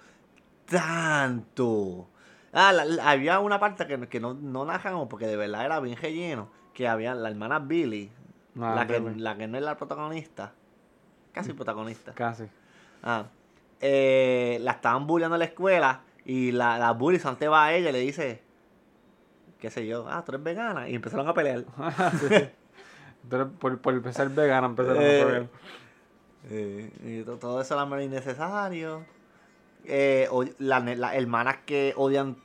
tanto. 0.71 2.09
Ah, 2.53 2.73
la- 2.73 2.85
la- 2.85 3.11
había 3.11 3.41
una 3.41 3.59
parte 3.59 3.87
que, 3.87 4.09
que 4.09 4.21
no, 4.21 4.35
no 4.35 4.65
narramos 4.65 5.09
porque 5.09 5.27
de 5.27 5.37
verdad 5.37 5.65
era 5.65 5.81
bien 5.81 5.97
relleno. 5.97 6.49
Que 6.75 6.87
había 6.89 7.15
la 7.15 7.29
hermana 7.31 7.59
Billy, 7.59 8.11
Ah, 8.61 8.75
la, 8.77 8.87
que, 8.87 9.01
la 9.01 9.37
que 9.37 9.47
no 9.49 9.57
es 9.59 9.65
la 9.65 9.77
protagonista. 9.77 10.53
Casi 11.33 11.53
protagonista. 11.53 12.13
Casi. 12.13 12.45
Ah, 13.03 13.25
eh, 13.81 14.59
la 14.63 14.73
estaban 14.73 15.07
bulleando 15.07 15.37
en 15.37 15.41
la 15.41 15.45
escuela 15.45 16.01
y 16.25 16.51
la, 16.53 16.79
la 16.79 16.93
bully 16.93 17.21
antes 17.25 17.49
va 17.51 17.67
a 17.67 17.75
ella 17.75 17.91
y 17.91 17.93
le 17.93 18.01
dice, 18.01 18.43
qué 19.61 19.71
sé 19.71 19.87
yo, 19.87 20.07
ah, 20.09 20.25
tú 20.25 20.33
eres 20.33 20.43
vegana. 20.43 20.89
Y 20.89 20.95
empezaron 20.95 21.29
a 21.29 21.35
pelear. 21.35 21.65
Sí. 22.21 22.49
Por, 23.61 23.81
por 23.81 24.13
ser 24.13 24.29
vegano 24.31 24.69
empezaron 24.69 25.03
Eh, 25.03 25.21
a 25.23 25.25
pelear. 25.27 25.47
Eh, 26.51 26.93
y 27.05 27.23
to- 27.25 27.37
todo 27.39 27.61
eso 27.61 27.75
era 27.81 28.03
innecesario. 28.03 29.05
Eh, 29.85 30.29
la 30.59 30.81
las 30.81 31.15
hermanas 31.15 31.59
que 31.65 31.95
odian 31.97 32.37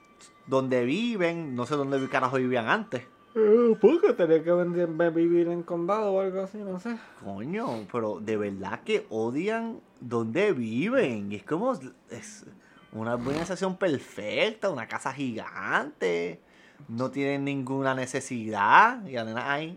donde 0.48 0.84
viven, 0.86 1.56
no 1.56 1.66
sé 1.66 1.76
dónde 1.76 2.08
carajo 2.10 2.38
vivían 2.38 2.68
antes. 2.70 3.04
Eh, 3.36 3.76
porque 3.82 4.14
tenía 4.14 4.44
que 4.44 5.10
vivir 5.10 5.48
en 5.48 5.64
condado 5.64 6.14
o 6.14 6.22
algo 6.22 6.44
así, 6.44 6.60
no 6.60 6.80
sé. 6.80 6.98
Coño, 7.24 7.88
pero 7.92 8.20
de 8.20 8.38
verdad 8.38 8.82
que 8.86 9.08
odian 9.10 9.80
donde 10.00 10.54
viven. 10.54 11.32
Y 11.32 11.38
es 11.38 11.44
como 11.44 11.74
es 12.10 12.46
una 12.92 13.16
organización 13.16 13.78
perfecta, 13.78 14.70
una 14.70 14.88
casa 14.88 15.12
gigante. 15.14 16.42
No 16.88 17.10
tienen 17.10 17.44
ninguna 17.46 17.96
necesidad. 17.96 19.04
Y 19.08 19.14
nena 19.14 19.52
ahí. 19.52 19.76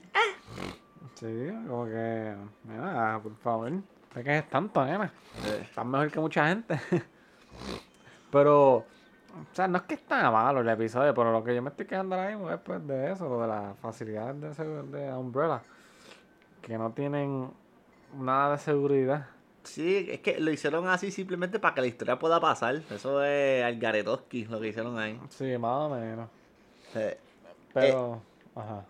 Sí, 1.14 1.48
como 1.66 1.86
que. 1.86 2.34
Mira, 2.64 3.20
por 3.22 3.36
favor. 3.36 3.72
¿De 4.14 4.24
qué 4.24 4.38
es 4.38 4.50
tanto, 4.50 4.84
nena? 4.84 5.12
eh, 5.46 5.60
Estás 5.62 5.86
mejor 5.86 6.10
que 6.10 6.20
mucha 6.20 6.48
gente. 6.48 6.78
pero. 8.30 8.84
O 9.52 9.54
sea, 9.54 9.68
no 9.68 9.76
es 9.76 9.82
que 9.84 9.94
está 9.94 10.30
malo 10.30 10.60
el 10.60 10.68
episodio, 10.70 11.12
pero 11.12 11.30
lo 11.30 11.44
que 11.44 11.54
yo 11.54 11.60
me 11.60 11.68
estoy 11.68 11.84
quejando 11.84 12.14
ahora 12.16 12.30
mismo 12.30 12.50
es 12.50 12.58
pues, 12.60 12.86
de 12.86 13.12
eso, 13.12 13.28
lo 13.28 13.42
de 13.42 13.48
las 13.48 13.76
facilidades 13.80 14.56
de, 14.56 14.64
de 14.98 15.12
Umbrella. 15.14 15.60
Que 16.62 16.78
no 16.78 16.90
tienen 16.92 17.50
nada 18.18 18.52
de 18.52 18.58
seguridad. 18.58 19.26
Sí, 19.64 20.06
es 20.10 20.20
que 20.20 20.40
lo 20.40 20.50
hicieron 20.50 20.88
así 20.88 21.10
simplemente 21.10 21.58
para 21.58 21.74
que 21.74 21.80
la 21.82 21.86
historia 21.88 22.18
pueda 22.18 22.40
pasar. 22.40 22.76
Eso 22.90 23.22
es 23.22 23.62
Algaretoski 23.62 24.46
lo 24.46 24.58
que 24.58 24.68
hicieron 24.68 24.98
ahí. 24.98 25.20
Sí, 25.28 25.58
más 25.58 25.82
o 25.82 25.90
menos. 25.90 26.30
Eh, 26.94 27.18
Pero. 27.74 28.22
ajá. 28.54 28.84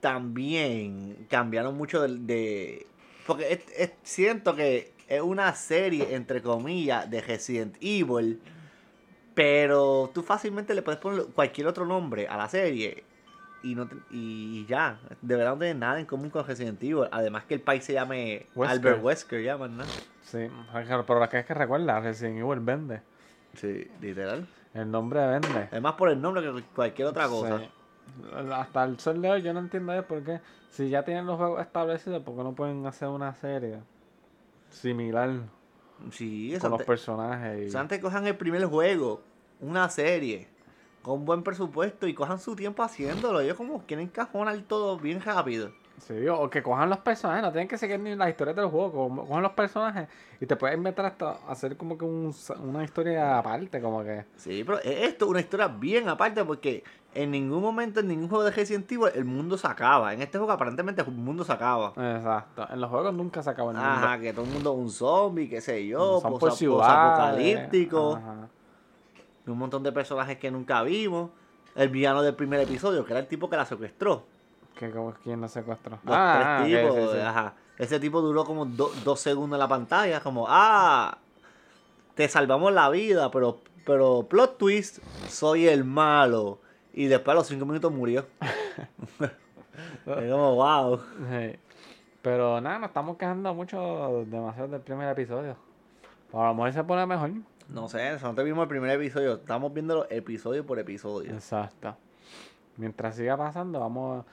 también 0.00 1.26
cambiaron 1.28 1.76
mucho 1.76 2.00
de... 2.02 2.18
de- 2.18 2.86
porque 3.26 3.52
es- 3.52 3.72
es- 3.76 3.92
siento 4.04 4.54
que 4.54 4.92
es 5.08 5.20
una 5.22 5.54
serie, 5.54 6.14
entre 6.14 6.42
comillas, 6.42 7.10
de 7.10 7.20
Resident 7.20 7.76
Evil, 7.80 8.40
pero 9.34 10.10
tú 10.12 10.22
fácilmente 10.22 10.74
le 10.74 10.82
puedes 10.82 11.00
poner 11.00 11.24
cualquier 11.34 11.66
otro 11.66 11.86
nombre 11.86 12.26
a 12.28 12.36
la 12.36 12.48
serie 12.48 13.04
y 13.62 13.74
no 13.74 13.86
te- 13.88 13.96
y 14.10 14.66
ya. 14.66 14.98
De 15.22 15.36
verdad 15.36 15.52
no 15.52 15.58
tiene 15.58 15.74
nada 15.74 15.98
en 16.00 16.06
común 16.06 16.30
con 16.30 16.46
Resident 16.46 16.82
Evil. 16.82 17.08
Además 17.10 17.44
que 17.44 17.54
el 17.54 17.60
país 17.60 17.84
se 17.84 17.92
llame 17.92 18.46
Wesker. 18.54 18.78
Albert 18.78 19.02
Wesker, 19.04 19.42
llaman, 19.42 19.76
¿no? 19.76 19.84
Sí, 20.22 20.48
pero 21.06 21.20
lo 21.20 21.28
que 21.28 21.38
es 21.38 21.46
que 21.46 21.54
recuerda, 21.54 22.00
Resident 22.00 22.38
Evil 22.38 22.60
vende. 22.60 23.00
Sí, 23.54 23.88
literal. 24.00 24.46
El 24.74 24.90
nombre 24.90 25.26
vende. 25.26 25.68
Es 25.72 25.80
más 25.80 25.94
por 25.94 26.10
el 26.10 26.20
nombre 26.20 26.42
que 26.42 26.62
cualquier 26.74 27.08
otra 27.08 27.28
cosa. 27.28 27.58
Sí. 27.58 27.68
Hasta 28.52 28.84
el 28.84 28.98
sol 28.98 29.20
de 29.22 29.30
hoy 29.30 29.42
yo 29.42 29.52
no 29.52 29.60
entiendo 29.60 30.02
por 30.06 30.22
qué, 30.22 30.40
si 30.70 30.88
ya 30.88 31.04
tienen 31.04 31.26
los 31.26 31.36
juegos 31.36 31.60
establecidos, 31.60 32.22
¿por 32.22 32.36
qué 32.36 32.42
no 32.42 32.52
pueden 32.54 32.84
hacer 32.86 33.08
una 33.08 33.34
serie 33.34 33.78
similar 34.70 35.30
Sí, 36.12 36.56
con 36.60 36.70
los 36.70 36.78
te- 36.78 36.84
personajes? 36.84 37.64
y- 37.64 37.68
O 37.68 37.70
sea, 37.72 37.80
antes 37.80 37.98
cojan 38.00 38.26
el 38.26 38.36
primer 38.36 38.64
juego, 38.66 39.22
una 39.60 39.88
serie, 39.88 40.48
con 41.02 41.24
buen 41.24 41.42
presupuesto 41.42 42.06
y 42.06 42.14
cojan 42.14 42.38
su 42.38 42.54
tiempo 42.54 42.82
haciéndolo. 42.82 43.40
Ellos 43.40 43.56
como 43.56 43.84
quieren 43.86 44.06
encajonar 44.06 44.60
todo 44.62 44.98
bien 44.98 45.20
rápido. 45.20 45.72
Sí, 46.00 46.26
o 46.28 46.48
que 46.48 46.62
cojan 46.62 46.88
los 46.88 46.98
personajes, 46.98 47.42
no 47.42 47.50
tienen 47.50 47.68
que 47.68 47.76
seguir 47.76 47.98
ni 48.00 48.14
la 48.14 48.28
historia 48.30 48.54
del 48.54 48.66
juego, 48.66 48.92
co- 49.16 49.26
cojan 49.26 49.42
los 49.42 49.52
personajes 49.52 50.08
y 50.40 50.46
te 50.46 50.56
puedes 50.56 50.76
inventar 50.76 51.06
hasta 51.06 51.32
hacer 51.48 51.76
como 51.76 51.98
que 51.98 52.04
un, 52.04 52.34
una 52.62 52.84
historia 52.84 53.38
aparte, 53.38 53.80
como 53.80 54.02
que... 54.04 54.24
Sí, 54.36 54.62
pero 54.64 54.78
es 54.78 55.08
esto 55.08 55.26
una 55.26 55.40
historia 55.40 55.68
bien 55.68 56.08
aparte 56.08 56.44
porque 56.44 56.84
en 57.14 57.30
ningún 57.30 57.60
momento, 57.62 58.00
en 58.00 58.08
ningún 58.08 58.28
juego 58.28 58.44
de 58.44 58.50
Resident 58.52 58.90
Evil, 58.92 59.08
el 59.14 59.24
mundo 59.24 59.58
se 59.58 59.66
acaba. 59.66 60.12
En 60.14 60.22
este 60.22 60.38
juego 60.38 60.52
aparentemente 60.52 61.02
el 61.02 61.10
mundo 61.10 61.42
se 61.42 61.52
acaba. 61.52 61.88
Exacto, 61.96 62.66
en 62.70 62.80
los 62.80 62.90
juegos 62.90 63.12
nunca 63.14 63.42
se 63.42 63.50
acaba 63.50 63.70
el 63.72 63.76
mundo. 63.76 63.90
Ajá, 63.90 64.20
que 64.20 64.32
todo 64.32 64.44
el 64.44 64.50
mundo 64.52 64.72
es 64.72 64.78
un 64.78 64.90
zombie, 64.90 65.48
qué 65.48 65.60
sé 65.60 65.84
yo, 65.86 66.20
posa- 66.22 66.56
ciudades, 66.56 66.92
apocalíptico, 66.92 68.14
ajá. 68.16 68.48
un 69.46 69.58
montón 69.58 69.82
de 69.82 69.90
personajes 69.92 70.38
que 70.38 70.50
nunca 70.50 70.82
vimos. 70.82 71.30
El 71.74 71.88
villano 71.90 72.22
del 72.22 72.34
primer 72.34 72.60
episodio, 72.60 73.04
que 73.04 73.12
era 73.12 73.20
el 73.20 73.26
tipo 73.28 73.48
que 73.48 73.56
la 73.56 73.64
secuestró. 73.64 74.24
Que 74.78 74.90
como 74.90 75.12
quién 75.24 75.40
lo 75.40 75.48
secuestró. 75.48 75.98
Los 76.04 76.14
Ah, 76.16 76.60
tres 76.62 76.80
tipos, 76.82 76.96
sí, 76.96 77.08
sí. 77.16 77.18
ajá. 77.20 77.54
Ese 77.78 77.98
tipo 78.00 78.20
duró 78.20 78.44
como 78.44 78.64
do- 78.66 78.92
dos 79.04 79.20
segundos 79.20 79.56
en 79.56 79.60
la 79.60 79.68
pantalla, 79.68 80.20
como, 80.20 80.46
ah, 80.48 81.18
te 82.14 82.28
salvamos 82.28 82.72
la 82.72 82.88
vida, 82.90 83.30
pero, 83.30 83.58
pero 83.84 84.26
plot 84.28 84.58
twist, 84.58 84.98
soy 85.28 85.66
el 85.68 85.84
malo. 85.84 86.60
Y 86.92 87.06
después 87.06 87.32
a 87.32 87.38
los 87.38 87.46
cinco 87.46 87.66
minutos 87.66 87.92
murió. 87.92 88.26
es 89.20 90.30
como, 90.30 90.54
wow. 90.56 91.00
Sí. 91.30 91.58
Pero 92.22 92.60
nada, 92.60 92.78
nos 92.80 92.88
estamos 92.88 93.16
quejando 93.16 93.54
mucho, 93.54 94.24
demasiado 94.26 94.68
del 94.68 94.80
primer 94.80 95.08
episodio. 95.08 95.56
A 96.32 96.48
lo 96.48 96.54
mejor 96.54 96.72
se 96.72 96.84
pone 96.84 97.06
mejor. 97.06 97.30
No 97.68 97.88
sé, 97.88 98.12
nosotros 98.12 98.44
vimos 98.44 98.62
el 98.62 98.68
primer 98.68 98.90
episodio, 98.90 99.34
estamos 99.34 99.72
viendo 99.72 100.06
episodio 100.10 100.64
por 100.66 100.78
episodio. 100.78 101.32
Exacto. 101.32 101.96
Mientras 102.76 103.16
siga 103.16 103.36
pasando, 103.36 103.80
vamos, 103.80 104.24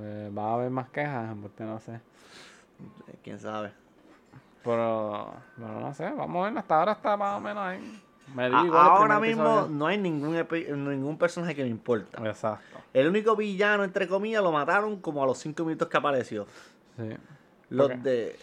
eh, 0.00 0.30
va 0.36 0.50
a 0.50 0.54
haber 0.54 0.70
más 0.70 0.88
quejas, 0.90 1.34
porque 1.40 1.64
no 1.64 1.78
sé. 1.80 2.00
Quién 3.22 3.38
sabe. 3.38 3.72
Pero, 4.64 5.32
pero 5.56 5.80
no 5.80 5.92
sé, 5.94 6.10
vamos 6.10 6.46
a 6.46 6.48
ver, 6.50 6.58
hasta 6.58 6.78
ahora 6.78 6.92
está 6.92 7.16
más 7.16 7.36
o 7.36 7.40
menos 7.40 7.62
ahí. 7.64 8.02
Me 8.34 8.48
dio 8.48 8.58
A- 8.58 8.64
igual 8.64 8.86
ahora 8.86 9.20
mismo 9.20 9.42
episodio. 9.44 9.68
no 9.76 9.86
hay 9.86 9.98
ningún, 9.98 10.36
ningún 10.88 11.18
personaje 11.18 11.54
que 11.54 11.64
me 11.64 11.68
importa. 11.68 12.24
Exacto. 12.26 12.78
El 12.94 13.08
único 13.08 13.34
villano, 13.36 13.82
entre 13.84 14.06
comillas, 14.06 14.42
lo 14.42 14.52
mataron 14.52 15.00
como 15.00 15.22
a 15.22 15.26
los 15.26 15.38
cinco 15.38 15.64
minutos 15.64 15.88
que 15.88 15.96
apareció. 15.96 16.46
Sí. 16.96 17.16
Los 17.70 17.88
de... 18.02 18.38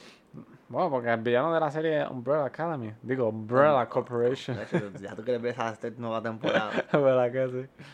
Bueno, 0.68 0.90
porque 0.92 1.10
el 1.10 1.22
villano 1.22 1.52
de 1.54 1.60
la 1.60 1.72
serie 1.72 2.02
es 2.04 2.10
Umbrella 2.10 2.46
Academy. 2.46 2.94
Digo, 3.02 3.30
Umbrella 3.30 3.88
Corporation. 3.90 4.58
Ya 5.02 5.16
tú 5.16 5.24
quieres 5.24 5.42
ver 5.42 5.56
esta 5.58 5.90
nueva 5.98 6.22
temporada. 6.22 6.72
¿Verdad 6.92 7.32
que 7.32 7.48
sí? 7.50 7.86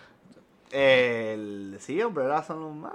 El, 0.72 1.78
sí, 1.80 2.02
Umbrella 2.04 2.42
son 2.44 2.60
los 2.62 2.74
más, 2.76 2.94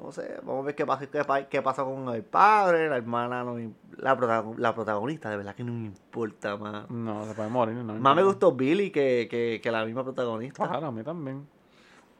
no 0.00 0.10
sé, 0.12 0.36
vamos 0.42 0.62
a 0.62 0.66
ver 0.66 0.74
qué 0.74 0.86
pasa, 0.86 1.06
qué, 1.06 1.24
pa- 1.24 1.44
qué 1.44 1.62
pasa 1.62 1.84
con 1.84 2.08
el 2.08 2.22
padre, 2.22 2.88
la 2.88 2.96
hermana, 2.96 3.44
no 3.44 3.56
la, 3.98 4.44
la 4.56 4.74
protagonista, 4.74 5.30
de 5.30 5.36
verdad 5.36 5.54
que 5.54 5.64
no 5.64 5.72
me 5.72 5.86
importa 5.86 6.56
más. 6.56 6.90
No, 6.90 7.24
se 7.26 7.34
puede 7.34 7.48
morir. 7.50 7.74
No 7.76 7.94
Más 7.94 8.16
me 8.16 8.22
gustó 8.22 8.52
Billy 8.52 8.90
que, 8.90 9.28
que, 9.30 9.60
que 9.62 9.70
la 9.70 9.84
misma 9.84 10.02
protagonista. 10.04 10.66
Claro, 10.66 10.86
a 10.86 10.92
mí 10.92 11.02
también. 11.02 11.46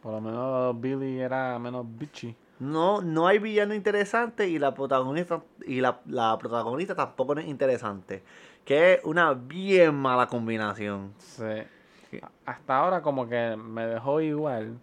Por 0.03 0.13
lo 0.13 0.21
menos 0.21 0.81
Billy 0.81 1.21
era 1.21 1.59
menos 1.59 1.87
bitchy. 1.89 2.35
No, 2.59 3.01
no 3.01 3.27
hay 3.27 3.39
villano 3.39 3.75
interesante 3.75 4.49
y 4.49 4.59
la 4.59 4.73
protagonista 4.75 5.43
y 5.67 5.81
la, 5.81 6.01
la 6.07 6.37
protagonista 6.39 6.95
tampoco 6.95 7.35
es 7.37 7.47
interesante. 7.47 8.23
Que 8.65 8.95
es 8.95 9.05
una 9.05 9.33
bien 9.35 9.95
mala 9.97 10.27
combinación. 10.29 11.13
Sí. 11.19 12.19
Hasta 12.47 12.77
ahora 12.79 13.03
como 13.03 13.29
que 13.29 13.57
me 13.57 13.87
dejó 13.87 14.21
igual. 14.21 14.79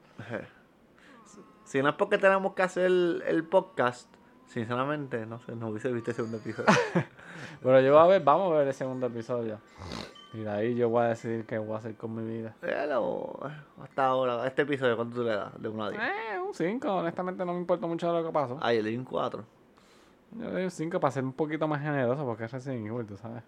Si 1.70 1.84
no 1.84 1.90
es 1.90 1.96
porque 1.96 2.18
tenemos 2.18 2.56
que 2.56 2.64
hacer 2.64 2.86
el, 2.86 3.24
el 3.28 3.44
podcast, 3.44 4.12
sinceramente, 4.48 5.28
no 5.28 5.38
sé, 5.38 5.56
no 5.56 5.68
hubiese 5.68 5.94
visto 5.94 6.10
el 6.10 6.16
segundo 6.16 6.38
episodio. 6.38 6.66
Pero 7.62 7.80
yo 7.82 7.94
voy 7.94 8.02
a 8.02 8.08
ver, 8.08 8.24
vamos 8.24 8.52
a 8.52 8.58
ver 8.58 8.68
el 8.70 8.74
segundo 8.74 9.06
episodio. 9.06 9.60
Y 10.34 10.40
de 10.40 10.50
ahí 10.50 10.74
yo 10.74 10.90
voy 10.90 11.04
a 11.04 11.10
decidir 11.10 11.46
qué 11.46 11.60
voy 11.60 11.76
a 11.76 11.78
hacer 11.78 11.96
con 11.96 12.16
mi 12.16 12.28
vida. 12.28 12.56
Pero, 12.60 13.40
hasta 13.84 14.08
ahora, 14.08 14.48
este 14.48 14.64
episodio, 14.64 14.96
¿cuánto 14.96 15.18
tú 15.18 15.24
le 15.24 15.36
das? 15.36 15.62
De 15.62 15.70
1 15.70 15.84
a 15.84 15.90
10. 15.92 16.02
Eh, 16.02 16.40
un 16.40 16.56
5. 16.56 16.92
Honestamente 16.92 17.46
no 17.46 17.54
me 17.54 17.60
importa 17.60 17.86
mucho 17.86 18.12
lo 18.12 18.26
que 18.26 18.34
pasó. 18.34 18.58
Ay, 18.64 18.78
yo 18.78 18.82
le 18.82 18.90
di 18.90 18.98
un 18.98 19.06
4. 19.06 19.46
Yo 20.40 20.46
le 20.46 20.52
doy 20.52 20.64
un 20.64 20.72
5 20.72 21.00
para 21.00 21.12
ser 21.12 21.24
un 21.24 21.34
poquito 21.34 21.68
más 21.68 21.84
generoso 21.84 22.26
porque 22.26 22.46
es 22.46 22.52
Resident 22.52 22.88
Evil, 22.88 23.06
tú 23.06 23.16
sabes. 23.16 23.44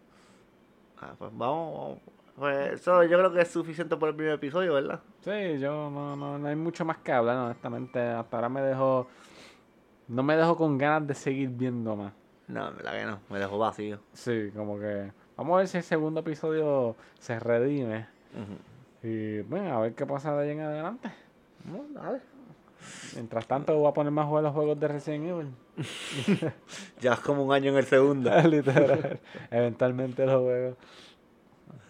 Ah, 1.00 1.16
pues 1.18 1.32
vamos, 1.36 1.74
vamos. 1.74 2.00
Pues 2.42 2.82
eso 2.82 3.04
yo 3.04 3.20
creo 3.20 3.32
que 3.32 3.42
es 3.42 3.50
suficiente 3.50 3.96
por 3.98 4.10
el 4.10 4.16
primer 4.16 4.34
episodio, 4.34 4.74
¿verdad? 4.74 5.00
Sí, 5.20 5.60
yo 5.60 5.92
no, 5.92 6.16
no, 6.16 6.40
no 6.40 6.48
hay 6.48 6.56
mucho 6.56 6.84
más 6.84 6.98
que 6.98 7.12
hablar, 7.12 7.38
honestamente. 7.38 8.00
Hasta 8.00 8.36
ahora 8.36 8.50
me 8.50 8.62
dejó... 8.62 9.06
No 10.08 10.24
me 10.24 10.36
dejo 10.36 10.58
con 10.58 10.76
ganas 10.76 11.08
de 11.08 11.14
seguir 11.14 11.50
viendo 11.50 11.96
más. 11.96 12.14
No, 12.48 12.74
verdad 12.74 12.94
que 12.94 13.06
no, 13.06 13.20
me 13.30 13.38
dejó 13.38 13.60
vacío. 13.60 14.00
Sí, 14.14 14.50
como 14.56 14.80
que... 14.80 15.12
Vamos 15.38 15.54
a 15.54 15.58
ver 15.58 15.68
si 15.68 15.78
el 15.78 15.84
segundo 15.84 16.22
episodio 16.22 16.96
se 17.20 17.40
redime. 17.40 18.08
Y 19.04 19.42
bueno, 19.42 19.78
a 19.78 19.82
ver 19.82 19.94
qué 19.94 20.08
pasa 20.08 20.36
de 20.36 20.46
ahí 20.46 20.50
en 20.50 20.62
adelante. 20.62 21.12
Mientras 23.14 23.46
tanto, 23.46 23.78
voy 23.78 23.88
a 23.88 23.94
poner 23.94 24.12
más 24.12 24.26
juegos 24.26 24.46
los 24.46 24.54
juegos 24.56 24.80
de 24.80 24.88
Resident 24.88 25.26
Evil. 25.28 25.52
Ya 27.02 27.14
es 27.14 27.20
como 27.20 27.44
un 27.44 27.54
año 27.54 27.70
en 27.70 27.78
el 27.78 27.86
segundo. 27.86 28.32
Literal. 28.48 29.20
Eventualmente 29.52 30.26
los 30.26 30.42
juegos. 30.42 30.78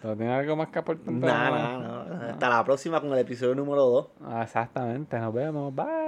¿Pero 0.02 0.16
tiene 0.16 0.32
algo 0.32 0.56
más 0.56 0.68
que 0.68 0.80
aportar? 0.80 1.14
Nada, 1.14 1.50
nada, 1.50 1.78
nada. 1.78 2.30
Hasta 2.32 2.48
la 2.48 2.64
próxima 2.64 3.00
con 3.00 3.12
el 3.12 3.20
episodio 3.20 3.54
número 3.54 3.82
2. 3.82 4.06
Ah, 4.24 4.42
exactamente. 4.42 5.16
Nos 5.18 5.32
vemos. 5.32 5.72
Bye. 5.74 6.01